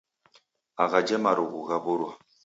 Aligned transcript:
Aghaje 0.83 1.15
marughu 1.23 1.59
ghawurwa 1.67 2.11